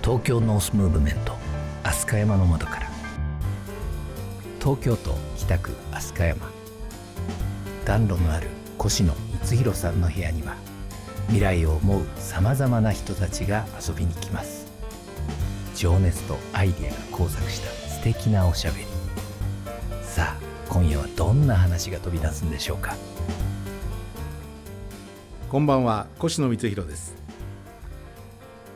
[0.00, 1.36] 東京ノースムーブメント
[1.82, 2.88] 飛鳥山の窓から。
[4.60, 6.46] 東京都北区飛鳥山。
[7.84, 8.46] 暖炉のある
[8.78, 9.12] 越野
[9.42, 10.54] 光弘さんの部屋には
[11.26, 14.68] 未来を思うさまざまな人たちが遊びに来ます。
[15.74, 18.86] 情熱とアイデアが交錯した素敵なおしゃべり。
[20.02, 22.94] さあ今夜はどんな話が飛び出すんでしょうか。
[25.50, 27.14] こんばんは越野光弘です。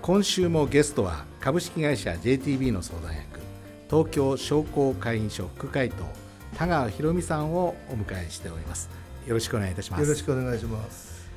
[0.00, 3.40] 今週もゲストは株式会社 JTB の相談役
[3.90, 6.06] 東京商工会議所副会頭
[6.56, 8.88] 田川博美さんをお迎えしております。
[9.26, 10.00] よろしくお願いいたします。
[10.00, 11.30] よろしくお願いします。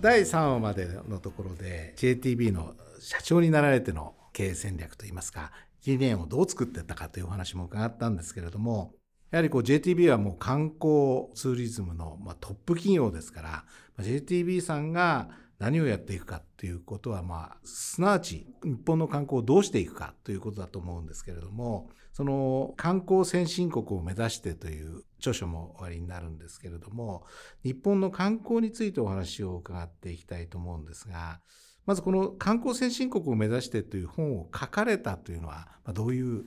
[0.00, 5.52] 第3話までのところで JTB の社長になられての経営戦略といいますか
[5.86, 8.92] 理念をどう作っていったかというお話も伺ったんですけれども
[9.30, 13.64] やはりこう JTB はもう観光ツーリズムのまトップ企業ですから
[13.98, 15.28] JTB さんが
[15.60, 27.24] 何をやっていくかということは、まあ、すなわち日本の観光をどうしていくかということだと思うんですけれども、その観光先進国を目指してという著書もおありになるんですけれども、
[27.62, 31.40] 日本の観光についてお話を伺っていきたいと思うんですが、
[31.84, 36.44] まずこの観光先進国を目指してという本を書かれたというのは、どういう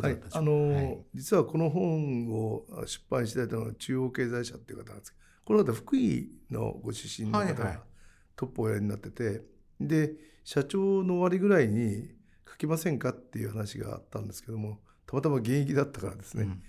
[0.00, 7.80] ことだったでしょうか、はい、あの、はい、実はこの本を出版したのは中央経済社っていう方なんですけど、この方福井のご出身の方が
[8.36, 9.42] トップをおやりになってて、
[9.80, 12.08] で社長の終わりぐらいに
[12.48, 16.62] 書きませんかっていう話があったんですけどもたまたま現役だったからですね、うん、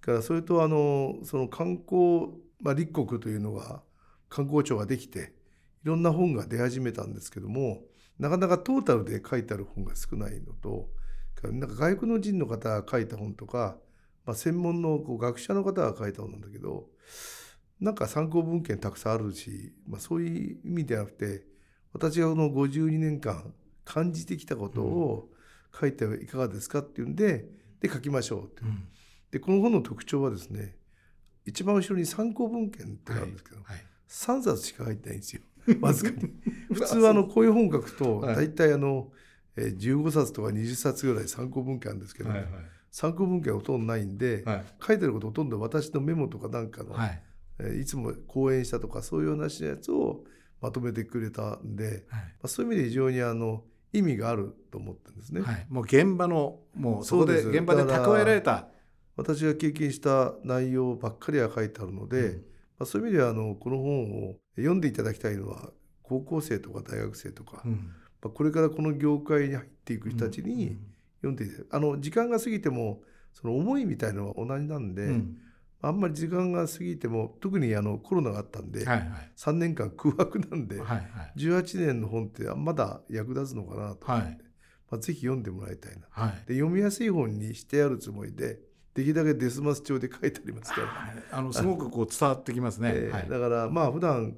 [0.00, 2.28] からそれとあのその観光、
[2.60, 3.82] まあ、立国というのが
[4.28, 5.34] 観光庁ができて
[5.84, 7.82] いろんな本が出始めたんですけども
[8.18, 10.88] なかなかトータルで書いてある本が少ないのと
[11.42, 13.76] なんか外国の人の方が書いた本とか、
[14.24, 16.86] まあ、専門のこう学者の方が書いた本なんだけど
[17.80, 21.42] なんか参考文献たくさんあるし、まあ、そういう意味ではなくて
[21.92, 23.52] 私がこの52年間
[23.84, 25.28] 感じてきたことを
[25.78, 27.44] 書いてはいかがですかっていうんで
[27.80, 28.64] で書きましょうって、う。
[28.66, 28.88] ん、
[29.30, 30.76] でこの本の特徴はですね
[31.44, 35.42] 一番後ろに参考文献ってあるんですけど、はいはい、3冊しか書いてないんですよ。
[35.80, 36.32] わずかに。
[36.72, 39.12] 普通はあのこういう本書くと大体あの、
[39.56, 42.48] え15冊とか20冊ぐらい参考文献あるんですけど、はいはい、
[42.90, 50.24] 参考文献はほとんどないんで、はい、書いてることほとんど私のメモとかなんかの、はい、いつも講演したとかそういう話のやつを
[50.60, 52.04] まとめてくれたんで、はい、ま
[52.44, 55.40] あ、そういう意味で非常にあの意味があると思ってるんですね。
[55.40, 58.68] はい、もう現場のもうそこで現場で蓄えられた。
[59.16, 62.40] 私が経験した内容ばっかりは書いてあるので、うん、ま
[62.80, 65.70] あ、そういう意味ではあのこの本を読んでいただきたいのは
[66.02, 67.90] 高校生とか大学生とか、うん、
[68.22, 70.76] まあ、これからこの業界に入っていく人たちに
[71.22, 75.36] 読んであの時間が過ぎてもその思いみたいのは同じなんで、うん。
[75.82, 84.38] あんまり時間が過ぎても特にあのコロナがあったんで、はいはい、3年間空白なんで、はいはい、18年の本ってまだ役立つのかなと思って、はい、
[84.90, 88.58] まあ、ぜひ読んでもらいたいな、はい、で読みやすい本にしてあるつもりで
[88.94, 94.34] できるだけデスマス帳で書いてありますから、はい、あのすごくこう伝わってきますね、えー、だからまあ普段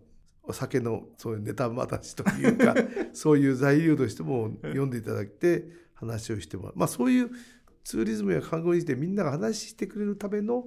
[0.49, 2.75] お酒のそういうネタ話というか
[3.13, 7.31] そういう材料としても読んでいただいて話をしてもらうまあそういう
[7.85, 10.67] ツーリズムや観光についてみんなが話してくれるための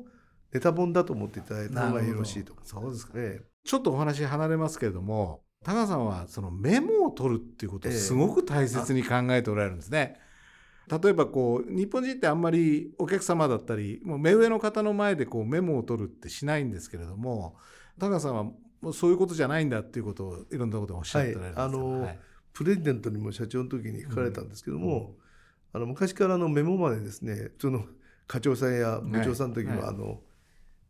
[0.54, 3.42] ネタ本だと思っていただいた方がよろしいとそうですかね。
[3.64, 10.20] ちょっとお話離れますけれども、タカさんはそのメモを取るっていうことをすごく大切に考えておられるんですね。
[10.90, 17.56] えー、例えばこう日本人ってあんまりお客様だったりもう目上の方の前でこうメモを取るってしないんですけれども
[18.00, 22.20] タカさんはもうそういうことじゃないんだっていうことをいろんなことをおっしゃっておられるんですはい、あの、はい、
[22.54, 24.96] プレジデントにも社長の時に書かれたんですけども、うん。
[24.98, 25.14] うん、
[25.74, 27.86] あの昔からのメモまでですね普通の
[28.28, 30.20] 課長さんや部長さんの時は、はい、あの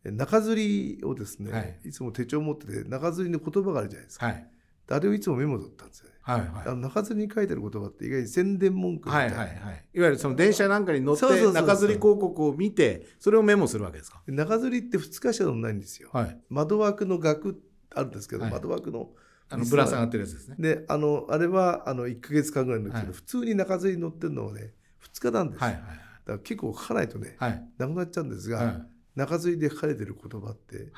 [0.04, 4.48] 中吊りをですね、はい、いつも手帳を持ってて中吊りの言葉があるじゃないですか、はい、
[4.90, 14.24] あれをいつもメモ取ったんですよね、はいはい、あの中吊りに書いてある言葉って意外に宣伝文句みたいな、はいはいはい、いわゆるその電車なんかに乗って中吊り広告を見てそれをメモするわけですか？
[14.28, 17.62] 中吊りって2日しか乗んないんですよ、はい、窓枠の額
[17.96, 19.10] あるんですけど、はい、窓枠の
[19.50, 20.56] あのぶら下がってるやつですね。
[20.60, 24.74] であのあれはあの1か月間ぐらいのうちで、普通に中吊りに乗ってるのはね
[25.14, 25.98] 2日なんですよ、はいはい、だか
[26.28, 28.86] ら結構書かないとね、はい、なくなっちゃうんですが、
[29.16, 30.92] 中継ぎで書かれてる言葉って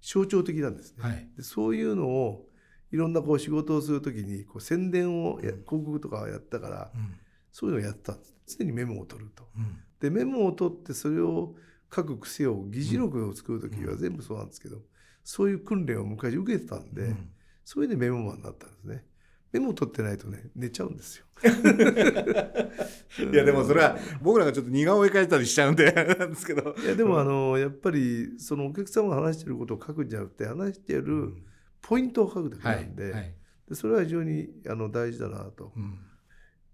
[0.00, 1.02] 象徴的なんですね。
[1.02, 2.46] はい、でそういうのを
[2.92, 7.14] いろんなこう仕事をする時にこう宣伝をや広告とかやったから、うん、
[7.50, 8.32] そういうのをやったんです。
[8.58, 9.48] 常にメモを取ると。
[9.56, 11.54] うん、でメモを取ってそれを
[11.94, 14.78] 書く癖を議事録を作る時は全部そうなんですけど、
[15.24, 17.14] そういう訓練を昔受けてたんで、
[17.64, 19.04] そういうでメモマンになったんですね。
[19.52, 21.26] メモを取ってないとね寝ちゃうんですよ。
[23.32, 26.74] いやでもそれは僕らがちょっと似顔絵描いたりしちゃうんでなんですけど。
[26.82, 31.34] いやでもあのやっぱりそのお客様が話してることを書くんじゃなくて話してる
[31.82, 33.34] ポイントを書くだけなんで,、
[33.68, 35.72] でそれは非常にあの大事だなと、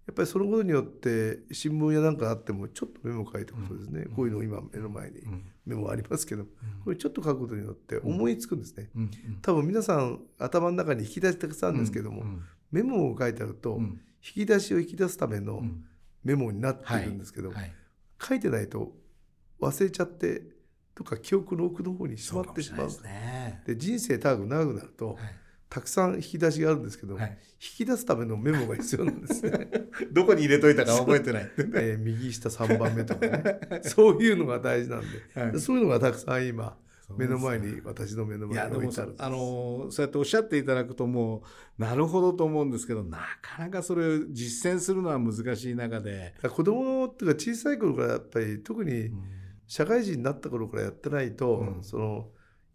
[0.09, 5.21] やっぱりそのことによって新聞やなんかあってもちょっとメモ書いておくとですね、こういうの今目の前に
[5.67, 6.45] メモありますけど、
[6.83, 8.89] これちょっと書くことによって思いつくんですね、
[9.43, 12.23] 多分皆さん頭の中に引き出したくさんですけども、
[12.71, 13.93] メモを書いてあると、引
[14.33, 15.61] き出しを引き出すための
[16.23, 17.51] メモになっているんですけど、
[18.19, 18.91] 書いてないと
[19.61, 20.41] 忘れちゃって
[20.95, 22.89] とか記憶の奥の方にしまってしまう。
[23.63, 25.19] で、人生長く長くなると、
[25.69, 29.69] たくさん引き出しがあるんですけど、はい、引き出すためのメモが必要なんですね。
[30.11, 31.51] どこに入れといたか覚えてない。
[31.57, 33.81] えー、右下3番目とかね。
[33.83, 35.07] そういうのが大事なんで、
[35.39, 36.75] はい、そういうのがたくさん今、
[37.17, 41.43] 目の前に私の目の前に置いてあるあのそうやっておっしゃっていただくとも
[41.77, 46.33] うなるほどと思うんですけどなかなかそれを実践するのは難しい中で。
[46.49, 49.11] 子供っていうか小さい頃からやっぱり特に
[49.67, 52.27] 社会人になった頃からやってないと、うん、その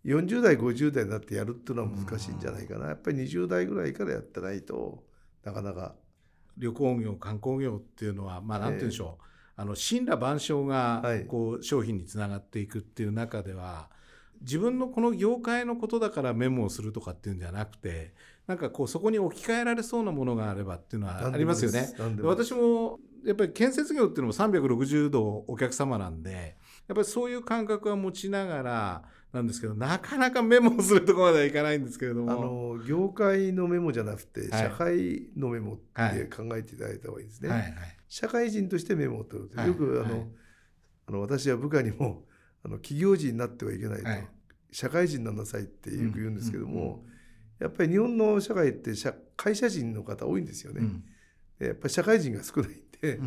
[0.05, 5.03] 40代50代になってやるっていうのは難しいんじゃないかな、やっぱり20代ぐらいからやってないと
[5.45, 5.95] なかなか。
[6.56, 9.25] 旅行業観光業っていうのはまあ何て言うんでしょう、
[9.59, 13.91] えー、あの神羅万象がこう商品につながっていくっていう中では、
[14.41, 18.15] 自分のこの業界のことだからメモをするとかっていうんじゃなくて
[18.47, 21.89] なんかこうそこに置き換えられそうなものがあればっていうのはありますよね。
[22.21, 26.56] 私もやっぱり建設業っていうのも360度お客様なんで
[26.87, 29.03] やっぱりそういう感覚は持ちながら
[29.34, 32.32] なんですけどなかなかメモをするところまではいかないんですけれども。
[32.32, 37.72] あの業界のメモじゃなくて、社会のメモって考えていただいた方がいいですね、はいはい、
[38.08, 40.26] 社会人としてメモを取る、はい、よくあの、
[41.08, 42.25] あの私は部下にも
[42.64, 44.08] あの企業人になってはいけないと、
[44.70, 47.04] 社会人にななさいってよく言うんですけども、
[47.58, 48.92] やっぱり日本の社会って
[49.36, 50.82] 会社人の方多いんですよね、
[51.59, 53.21] やっぱり社会人が少ないんで、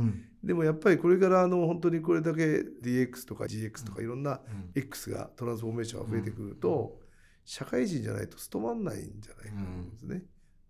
[0.43, 4.41] でもやっぱりこれからあの本当にこれだけ DX とか GX とかいろんな
[4.75, 6.99] X がトランスフォーメーションが増えてくると、
[7.45, 10.23] 社会人じゃないと務まんないんじゃないかと思うんですね。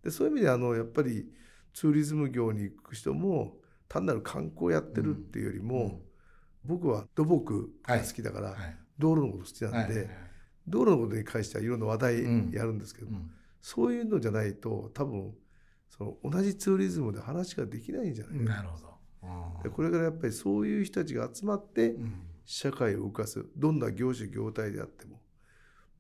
[0.04, 1.28] でそういう意味であのやっぱり
[1.74, 3.58] ツーリズム業に行く人も
[3.88, 6.02] 単なる観光やってるっていうよりも、
[6.64, 8.56] 僕は土木が好きだから、
[9.00, 10.10] 道路のこと好きなんで、
[10.68, 12.24] 道路のことに関してはいろんな話題
[12.54, 13.12] やるんですけど、
[13.62, 15.34] そういうのじゃないと多分
[15.90, 18.44] その同じツーリズムで話ができないんじゃないか。
[18.44, 18.56] な。
[18.58, 18.98] なるほど。
[19.64, 21.96] でこれからやっぱりそういう人たちが集まって
[22.46, 23.46] 社会を動かす。
[23.56, 25.22] どんな業種業態であっても。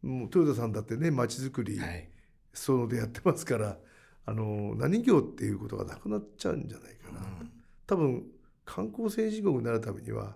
[0.01, 2.09] もう豊田さんだってねまちづくり、はい、
[2.53, 3.77] そのでやってますから
[4.25, 7.51] あの何業っていうことがなくなっちゃうんじゃないかな、うん、
[7.85, 8.23] 多分
[8.65, 10.35] 観光先進国になるためには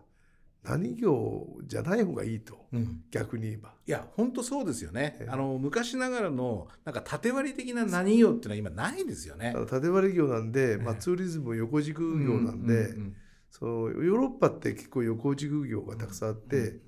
[0.64, 3.74] 何業じゃない方がいいと、うん、逆に言えば。
[3.88, 9.56] いや本当そうですよね、えー、あの昔ながらのなんか縦割り的な何業っていうのは今ないですよね。
[9.70, 13.16] 縦割り業なんで、まあ、ツーリズム横軸業なんで、うんうん、
[13.50, 16.80] そのヨーロッパって結構横軸業がたくさんあって、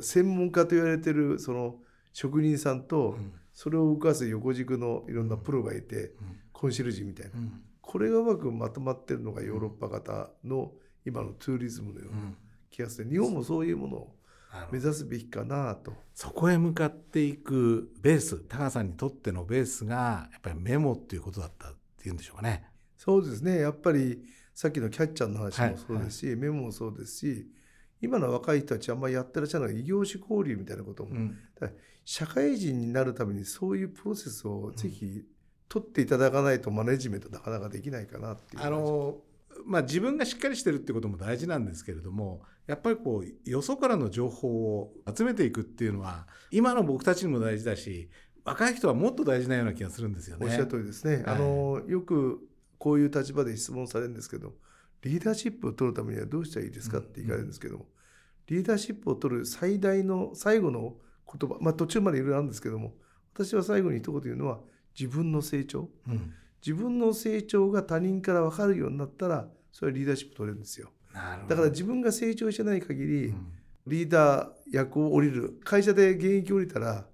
[0.00, 1.76] 専門家と言われてるその
[2.12, 3.16] 職人さんと、
[3.52, 6.12] それを動かす横軸のいろんなプロがいて、
[6.52, 7.32] コンシェルジュみたいな、
[7.80, 10.72] これがうまくまとまってるのがヨーロッパ型の
[11.04, 12.20] 今のツーリズムのような。
[12.72, 13.10] 気がする。
[13.10, 14.16] 日本もそういうものを
[14.72, 15.92] 目指すべきかなと。
[16.14, 22.64] そこへ向かっていくベース高さんにとってのベースがやっぱりメモっていうことだったっていうんでしょうかね。
[22.96, 23.58] そうですね。
[23.58, 24.22] やっぱり
[24.54, 27.46] さっきのキャッチャーの話もそうですし、はいはい、メモもそうですし
[28.00, 31.38] 今の若い人たちあんまりやってらっしゃるのは異業種交流みたいなことも、うん、
[32.04, 35.22] 社会人になるためにそういうプロセスをぜひ
[35.68, 38.62] 取っていただかないとマネジメントなかなかできないかなっていう。
[38.62, 39.18] あの
[39.66, 48.10] まあ、自分がしっかりしてるってことも大事なんですけれどもやっぱりこうよそからの情報を集めていくっていうのは今の僕たちにも大事だし
[48.44, 50.46] 若い人はもっと大事なような気がするんですよね。
[50.46, 52.40] おっしゃる通りですね、はい、あのよく
[52.78, 54.54] こういう立場で質問されるんですけど
[55.02, 57.86] リーダーシップを取るためにはどうしたらいいですかって聞かれるんですけども、
[58.48, 62.94] リーダーシップを取る最大の最後の言葉まあ途中までいろいろあるんですけども
[63.34, 64.60] 私は最後に一言言うのは
[64.98, 70.90] 自分の成長、うん、自分の成長が他人から分かるようになったらそれはリーダーシップ取れるんですよ。
[71.48, 73.52] だから自分が成長してない限り、うん、
[73.86, 77.04] リーダー役を降りる会社で現役降りたら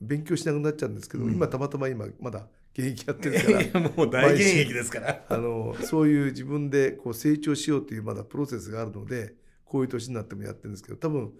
[0.00, 3.90] 勉強しなくなっちゃうんですけど、うん、今たまたま今まだ現役やってるから。
[3.90, 5.24] もう大現役ですから。
[5.28, 11.32] あのそういう自分でこう成長しようというまだプロセスがあるのでこういう年になってもやってるんですけど多分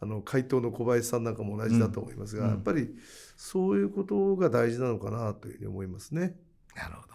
[0.00, 2.94] あの回答の小林さんなんかも同じだと思いますが、うん、やっぱり
[3.36, 6.36] そういうことが大事なのかなというふうに思いますね。
[6.78, 7.08] なるほど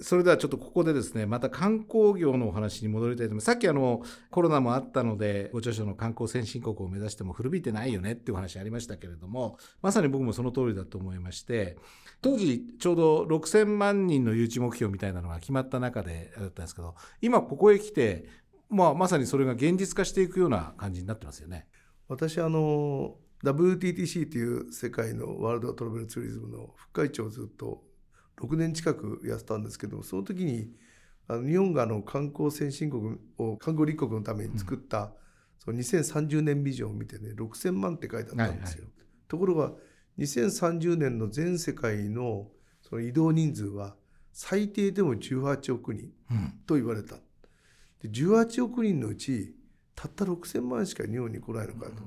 [0.00, 11.76] それではちょっとここでですねまた観光業のお話に戻りたいと思いますさっきあのコロナもあったのでご著書の観光先進国を目指しても古びてないよねっていう話ありましたけれどもまさに僕もその通りだと思いまして
[12.22, 18.26] 当時ちょうど6000万人の誘致目標みたいなのが決まった中でだったんですけど今ここへ来て、
[18.68, 21.68] まあ、まさにそれが現実化していくような感じになってますよね。
[22.08, 27.82] 私あの WTTC という世界のワールドトラベルツーリズムの副会長をずっと
[28.40, 30.70] 6年近くやってたんですけどその時に
[31.28, 35.10] あの日本があの観光先進国を観光立国のために作った、うん、
[35.58, 38.84] その2030年ビジョンを見てね6000万って書いてあったんですよ。
[38.84, 39.72] はいはい、ところが
[40.18, 42.48] 2030年の全世界の
[42.82, 43.96] その移動人数は
[44.32, 46.10] 最低でも18億人
[46.66, 47.16] と言われた。
[48.02, 49.54] で18億人のうち
[49.94, 52.02] たった6,000万しか日本に来ないのかと。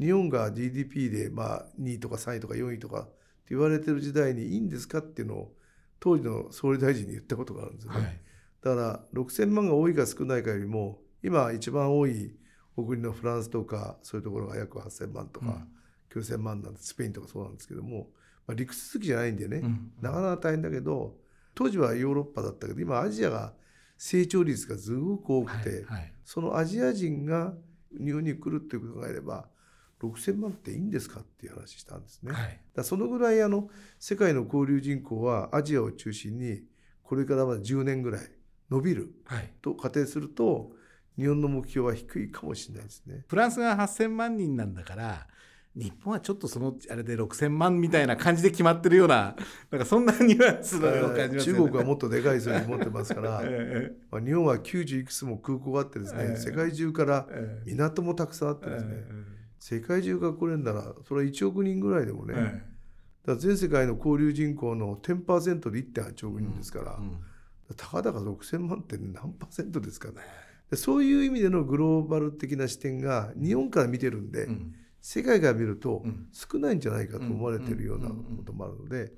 [0.00, 3.08] 日本が GDP でまあ2位とか3位とか4位とか
[3.48, 5.52] 言われてる時代にいいんですかっていうのを
[6.00, 7.98] 当時の総理大臣に言ったことがあるんですよね。
[8.00, 8.20] はい、
[8.62, 12.34] だから6,000万が多いか少ないかよりも今一番多い
[12.76, 15.66] お国のフランスとかそういうところが約8,000万とか
[16.10, 18.08] 9,000万なんでスペインとかそうなんですけども、
[18.46, 19.62] まあ、陸続きじゃないんでね、
[20.00, 21.16] なかなか大変だけど
[21.54, 23.54] 当時はヨーロッパだったけど今アジアが
[23.96, 27.54] 成長率がすごく多くて、はいはい、そのアジア人が
[27.98, 29.46] 日本に来るっていうことを考えれば
[30.04, 32.32] 6,000万っていいんですかっていう話したんですね。
[32.32, 33.68] はい、だそのぐらいあの
[33.98, 36.62] 世界の交流人口はアジアを中心に
[37.02, 38.30] これからまだ10年ぐらい
[38.70, 39.14] 伸びる
[39.62, 40.72] と仮定すると、
[41.16, 43.24] 日本の目標は低いかもしれないですね。
[43.28, 45.26] フランスが8,000万人なんだから
[45.76, 49.34] 日本はちょっっとそのあれで6,000万みたいな感じで決まってるような
[49.70, 53.42] なんかそんなニュアンスのような感じ、ね、中国はもっとでかい数字持ってますから、
[54.10, 57.26] まあ、日本は90いくつも空港があってですね、世界中から
[57.64, 59.04] 港もたくさんあってですね、
[59.64, 62.62] 世界中が来れるならそれは1億人ぐらいでもね、
[63.24, 67.04] だ全世界の交流人口の10%で1.8億人ですから、うん。
[67.70, 70.16] うん、たかだか6,000万って何パーセントですかね。
[70.74, 74.74] そういう意味でのグローバル的な視点が日本から見てるんで、うん。
[75.00, 76.02] 世界から見ると
[76.32, 79.12] 少ないんじゃないかと思われてるようなこともあるので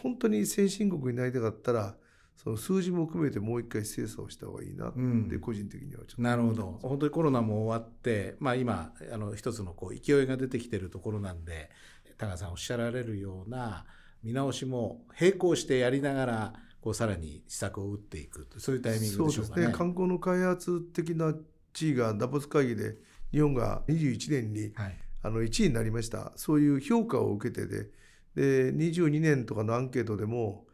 [0.00, 1.96] 本当に先進国になりたかったら
[2.42, 4.92] その数字も含めてもう一回精査をした方がいいなっ
[5.28, 6.78] て個人的にはちょっと、なるほど。
[6.82, 11.68] 本当にコロナも終わって、まあ、今あの一つのこう勢いが出てきてるところなんで
[12.16, 13.86] 田川さんおっしゃられるような
[14.22, 19.32] 見直しも並行してやりながらこうさらに施策を打っていくそういうタイミングでしょうかね。
[19.34, 19.74] そうですね。
[19.76, 21.34] 観光の開発的な
[21.72, 22.96] 地位がダボス会議で
[23.32, 24.96] 日本が21年に、はい。
[25.22, 26.32] あの1位になりました。
[26.36, 27.90] そういう評価を受けてで
[28.36, 30.67] で22年とかのアンケートでも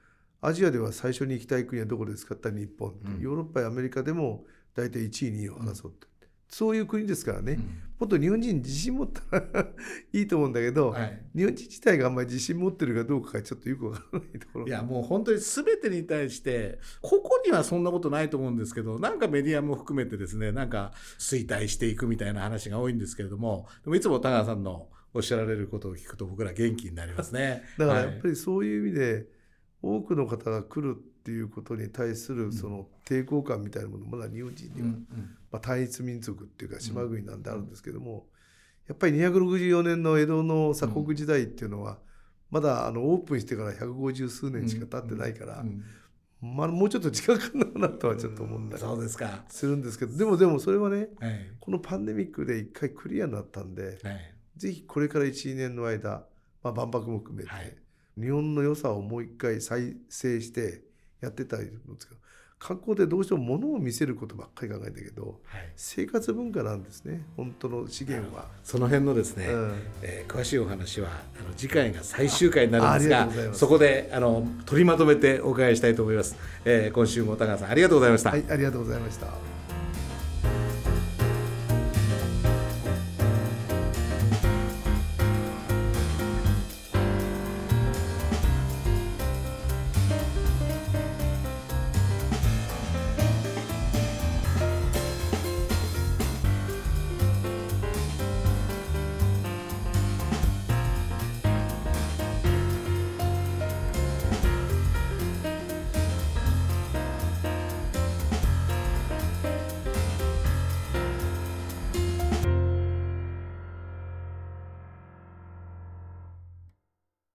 [0.46, 2.34] アジアでは最初に行きたい国はどこですか？
[2.34, 4.44] って日本、うん、ヨーロッパやアメリカでも
[4.76, 6.06] 大体1位2位を争って、
[6.48, 7.60] そういう国ですからね、うん、
[7.98, 9.66] もっと日本人自信持ったら
[10.12, 14.66] いいと思うんだけど、はい、日本人自体があんまり自信持ってるかどうかがちょっとよくわからないところ。
[14.66, 27.62] いやもう本当に全てに対してここにはそんなことないと思うんですけどなんかメディアも含めてですねなんか衰退していくみたいな話が多いんですけれどもでもいつも田川さんのおっしゃられることを聞くと僕ら元気になりますね。
[27.78, 29.26] だからやっぱりそういう意味で、
[29.84, 34.88] 多くの方が来るっていうことに対するその抵抗感みたいなものまだ日本人には、
[35.52, 38.26] まあ、単一民族っていうか島国なんであるんですけども、
[38.88, 41.98] やっぱり264年の江戸の鎖国時代っていうのは、
[42.50, 45.64] まだあのオープンしてから150数年しか経ってないから、
[46.40, 48.68] まあ、もうちょっと時間かかるのかなとはちょっと思うん。
[48.68, 49.44] だそうですか。
[49.48, 56.26] するんですけどでもでもそれはね、はい、このパンデミックで一回クリアになったんで、はい、ぜひこれから12年の間、
[56.62, 57.76] まあ、万博も含めて、はい
[58.18, 60.82] 日本の良さをもう一回再生して
[61.20, 62.20] やってたりするんですけど
[62.58, 67.20] 観光ってどうしても物を見せることばっかり考えたけど、はい、生活文化なんですね。
[67.36, 68.46] 本当の資源は。
[68.62, 78.30] その辺のですね、うん、えー、詳しいお話はあの次回が最終回になるんですがそこであの取りまとめてお伺いしたいと思います、えー、今週も高川さんありがとうございました。
[78.30, 79.53] はいありがとうございました